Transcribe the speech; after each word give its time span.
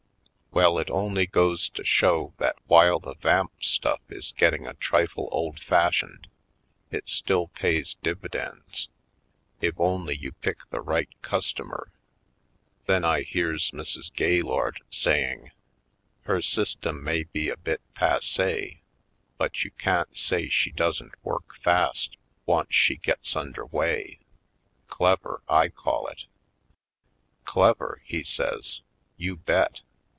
Well, 0.53 0.79
it 0.79 0.89
only 0.89 1.27
goes 1.27 1.69
to 1.69 1.83
show 1.85 2.33
that 2.37 2.57
while 2.67 2.99
the 2.99 3.13
vamp 3.15 3.53
stufif 3.61 3.99
is 4.09 4.33
getting 4.35 4.67
a 4.67 4.73
trifle 4.73 5.29
old 5.31 5.61
fashioned 5.61 6.27
it 6.91 7.07
still 7.07 7.47
pays 7.47 7.95
dividends— 8.03 8.89
if 9.61 9.79
only 9.79 10.13
you 10.13 10.33
pick 10.33 10.69
the 10.69 10.81
right 10.81 11.07
customer." 11.21 11.89
Then 12.85 13.05
I 13.05 13.21
hears 13.21 13.71
Mrs. 13.71 14.13
Gaylord 14.13 14.81
saying; 14.89 15.51
"Her 16.23 16.41
system 16.41 17.01
may 17.01 17.23
be 17.23 17.47
a 17.47 17.55
bit 17.55 17.79
passe 17.95 18.81
but 19.37 19.63
you 19.63 19.71
can't 19.71 20.15
say 20.17 20.49
she 20.49 20.69
doesn't 20.71 21.13
work 21.23 21.55
fast 21.63 22.17
once 22.45 22.75
she 22.75 22.97
gets 22.97 23.37
under 23.37 23.65
wav. 23.65 24.19
Clever, 24.89 25.41
I 25.47 25.69
call 25.69 26.07
it." 26.07 26.25
"Clever?" 27.45 28.01
he 28.03 28.21
says, 28.21 28.81
"you 29.15 29.37
bet! 29.37 29.79